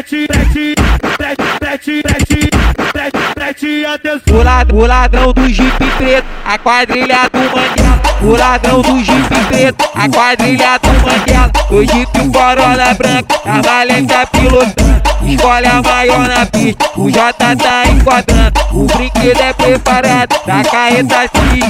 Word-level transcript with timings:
preste, 0.00 0.26
preste, 0.26 0.74
preste, 1.18 1.58
preste, 1.58 2.02
preste, 2.02 2.50
preste, 2.92 3.34
preste 3.34 3.84
atenção. 3.84 4.38
O, 4.38 4.42
lad, 4.42 4.72
o 4.72 4.86
ladrão 4.86 5.32
do 5.32 5.48
jipe 5.48 5.86
preto, 5.98 6.26
a 6.44 6.58
quadrilha 6.58 7.28
do 7.30 7.38
Mandela. 7.38 8.00
O 8.22 8.36
ladrão 8.36 8.82
do 8.82 8.98
jipe 9.04 9.44
preto, 9.48 9.90
a 9.94 10.08
quadrilha 10.08 10.78
do 10.78 10.88
Mandela. 10.88 11.52
O 11.70 11.80
jipe 11.82 12.30
Corolla 12.32 12.94
branco, 12.94 13.42
a 13.44 13.60
valência 13.60 14.26
pilotando. 14.26 15.00
Escolhe 15.22 15.66
a 15.66 15.82
maior 15.82 16.28
na 16.28 16.46
pista, 16.46 16.90
o 16.96 17.10
J 17.10 17.32
tá 17.32 17.84
enquadrando. 17.86 18.60
O 18.72 18.84
brinquedo 18.84 19.40
é 19.40 19.52
preparado, 19.52 20.34
da 20.46 20.62
carreta 20.64 21.30
sim. 21.34 21.60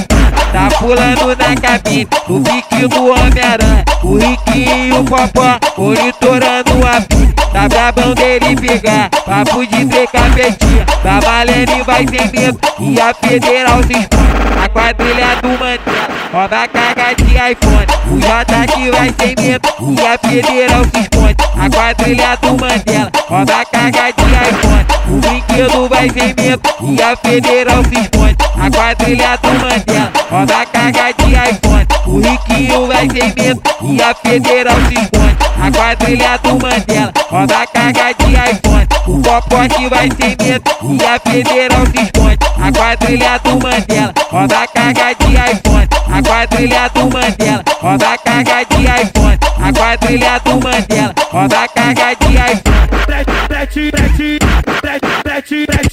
Tá 0.53 0.69
pulando 0.79 1.35
na 1.37 1.55
cabine, 1.55 2.07
o 2.29 2.39
pique 2.39 2.87
do 2.87 3.07
Homem-Aranha. 3.07 3.83
O 4.03 4.17
Riquinho 4.17 4.87
e 4.87 4.91
o 4.93 5.03
Popó, 5.03 5.59
monitorando 5.77 6.87
a 6.87 7.01
pista. 7.01 7.30
Tá 7.61 7.69
brabão 7.69 8.15
dele 8.15 8.55
pegar, 8.55 9.07
papo 9.11 9.63
de 9.67 9.85
ter 9.85 10.07
capetinha. 10.07 10.83
Da 11.03 11.19
Valene 11.19 11.83
vai 11.83 12.07
sem 12.07 12.31
medo, 12.31 12.59
e 12.79 12.99
a 12.99 13.13
Federal 13.13 13.83
se 13.83 13.93
expõe. 13.93 14.63
A 14.63 14.67
quadrilha 14.67 15.35
do 15.43 15.49
Mandela, 15.49 16.07
rouba 16.33 16.67
carga 16.67 17.13
de 17.15 17.33
iPhone. 17.35 17.85
O 18.09 18.19
J 18.19 18.67
que 18.67 18.89
vai 18.89 19.13
sem 19.19 19.35
medo, 19.45 19.69
e 19.79 20.07
a 20.07 20.17
Federal 20.17 20.83
se 20.85 21.01
expõe. 21.01 21.35
A 21.55 21.69
quadrilha 21.69 22.35
do 22.37 22.47
Mandela, 22.47 23.11
rouba 23.29 23.65
carga 23.65 24.11
de 24.11 24.23
iPhone. 24.49 24.85
O 25.07 25.19
brinquedo 25.19 25.87
vai 25.87 26.09
sem 26.09 26.33
medo, 26.33 26.61
e 26.81 27.01
a 27.03 27.15
Federal 27.15 27.83
se 27.83 27.99
expõe. 28.01 28.35
A 28.59 28.71
quadrilha 28.71 29.37
do 29.37 29.49
Mandela, 29.49 30.11
rouba 30.31 30.65
carga 30.65 31.13
de 31.13 31.31
iPhone. 31.31 31.87
O 32.07 32.19
Riquinho 32.19 32.87
vai 32.87 33.07
sem 33.07 33.33
medo, 33.37 33.61
e 33.83 34.01
a 34.01 34.15
Federal 34.15 34.75
se 34.87 34.95
expõe. 34.95 35.30
A 35.61 35.71
quadrilha 35.71 36.37
do 36.39 36.53
Mandela, 36.53 37.13
rouba 37.29 37.61
a 37.61 37.67
carga 37.67 38.13
de 38.15 38.33
iPhone. 38.33 38.87
O 39.07 39.21
Popote 39.21 39.87
vai 39.89 40.09
sem 40.19 40.35
medo, 40.41 40.71
e 40.81 41.05
a 41.05 41.19
Federal 41.19 41.85
se 41.85 42.03
expõe. 42.03 42.37
A 42.57 42.71
quadrilha 42.71 43.37
do 43.43 43.51
Mandela, 43.51 44.13
rouba 44.31 44.63
a 44.63 44.67
carga 44.67 45.15
de 45.19 45.33
iPhone. 45.33 45.87
A 46.11 46.23
quadrilha 46.23 46.89
do 46.89 47.01
Mandela, 47.01 47.63
rouba 47.79 48.13
a 48.13 48.17
carga 48.17 48.65
de 48.65 48.81
iPhone. 48.81 49.37
A 49.61 49.73
quadrilha 49.73 50.39
do 50.39 50.51
Mandela, 50.51 51.13
rouba 51.31 51.63
a 51.63 51.67
carga 51.67 52.15
de 52.15 52.33
iPhone. 52.33 52.61
Preste, 53.05 53.31
preste, 53.47 53.91
preste, 53.91 54.39
preste, 54.81 55.65
preste, 55.67 55.90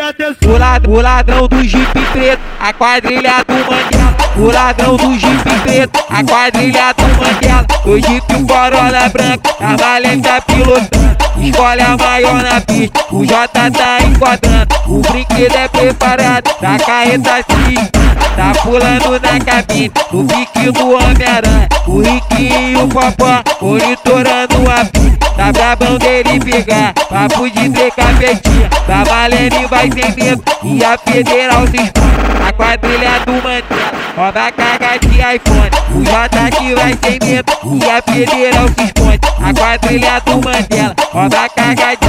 atenção. 0.00 0.52
O, 0.52 0.58
lad, 0.58 0.86
o 0.86 1.00
ladrão 1.00 1.48
do 1.48 1.62
jipe 1.62 2.00
preto, 2.12 2.40
a 2.60 2.72
quadrilha 2.72 3.44
do 3.46 3.54
Mandela. 3.54 4.16
O 4.36 4.52
ladrão 4.52 4.96
do 4.96 5.18
jipe 5.18 5.60
preto, 5.62 6.04
a 6.10 6.24
quadrilha 6.24 6.92
do 6.92 7.02
Mandela. 7.02 7.66
O 7.84 7.96
jipe 7.96 8.44
Corolla 8.46 9.08
branco, 9.08 9.56
a 9.60 9.76
valência 9.76 10.42
pilotando. 10.42 11.22
Escolhe 11.40 11.80
a 11.80 11.96
maior 11.96 12.42
na 12.42 12.60
pista, 12.60 13.04
o 13.10 13.24
J 13.24 13.48
tá 13.48 13.98
enquadrando. 14.02 14.74
O 14.86 15.00
brinquedo 15.00 15.56
é 15.56 15.68
preparado, 15.68 16.50
da 16.60 16.78
carreta 16.78 17.44
sim. 17.50 17.74
Tá 18.36 18.52
pulando 18.62 19.20
na 19.20 19.44
cabine, 19.44 19.90
o 20.12 20.24
pique 20.24 20.70
do 20.70 20.90
Homem-Aranha. 20.90 21.68
O 21.86 22.00
Riquinho 22.00 22.70
e 22.70 22.76
o 22.76 22.88
Popó, 22.88 23.42
monitorando 23.60 24.70
a 24.70 24.84
pista. 24.84 25.21
Tá 25.42 25.50
brabão 25.50 25.98
dele 25.98 26.38
pegar, 26.38 26.94
papo 26.94 27.50
de 27.50 27.68
ter 27.70 27.90
capetinha. 27.90 28.70
Da 28.86 29.02
Valene 29.02 29.66
vai 29.66 29.90
sem 29.90 30.14
medo, 30.14 30.44
e 30.62 30.84
a 30.84 30.96
Federal 30.96 31.66
se 31.66 31.78
expõe. 31.78 32.12
A 32.46 32.52
quadrilha 32.52 33.18
do 33.26 33.32
Mandela, 33.32 33.92
rouba 34.16 34.46
a 34.46 34.52
carga 34.52 34.98
de 35.00 35.18
iPhone. 35.18 35.70
O 35.96 36.04
J 36.04 36.50
que 36.52 36.74
vai 36.76 36.96
sem 37.02 37.18
medo, 37.28 37.52
e 37.64 37.90
a 37.90 38.02
Federal 38.02 38.68
se 38.68 38.84
expõe. 38.84 39.18
A 39.42 39.52
quadrilha 39.52 40.20
do 40.20 40.34
Mandela, 40.34 40.94
rouba 41.12 41.44
a 41.44 41.48
carga 41.48 41.96
de 41.96 42.01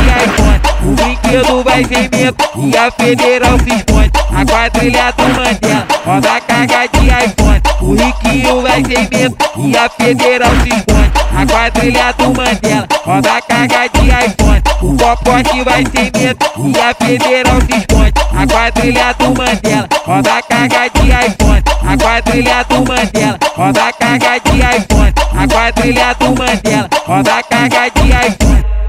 sem 1.74 2.10
medo, 2.10 2.36
e 2.56 2.78
a 2.78 2.92
Federal 2.92 3.58
se 3.60 3.76
expõe. 3.76 4.12
A 4.36 4.46
quadrilha 4.46 5.12
do 5.12 5.24
Mandela, 5.24 5.88
rouba 6.06 6.36
a 6.36 6.42
carga 6.42 6.88
de 6.88 7.06
iPhone. 7.08 7.62
O 7.82 7.96
Riquinho 7.96 8.62
sem 8.86 9.10
medo, 9.12 9.38
e 9.58 9.78
a 9.78 9.90
Federal 9.90 10.52
se 10.62 10.70
expõe. 10.70 11.12
A 11.36 11.46
quadrilha 11.46 12.14
do 12.14 12.26
Mandela, 12.26 12.88
rouba 13.06 13.38
a 13.38 13.42
carga 13.42 13.90
de 13.90 14.08
iPhone. 14.08 14.64
O 14.82 14.96
Popote 14.96 15.64
vai 15.64 15.84
sem 15.86 16.12
medo, 16.16 16.46
e 16.58 16.80
a 16.80 16.94
Federal 16.94 17.62
se 17.62 17.78
expõe. 17.78 18.14
A 18.36 18.48
quadrilha 18.48 19.14
do 19.14 19.26
Mandela, 19.26 19.88
rouba 20.06 20.38
a 20.38 20.42
carga 20.42 20.90
de 20.90 21.10
iPhone. 21.10 21.64
A 21.86 21.98
quadrilha 21.98 22.64
do 22.64 22.76
Mandela, 22.76 23.40
rouba 23.56 23.88
a 23.88 23.94
carga 23.94 24.40
de 24.40 24.58
iPhone. 24.58 25.14
A 25.36 25.48
quadrilha 25.48 26.14
do 26.20 26.26
Mandela, 26.28 26.90
rouba 27.08 27.40
a 27.40 27.44
carga 27.44 27.90
de 27.90 28.08
iPhone. 28.10 28.83